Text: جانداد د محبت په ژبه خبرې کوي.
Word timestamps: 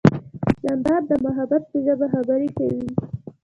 جانداد 0.63 1.01
د 1.07 1.11
محبت 1.25 1.63
په 1.71 1.77
ژبه 1.85 2.07
خبرې 2.13 2.49
کوي. 2.57 2.87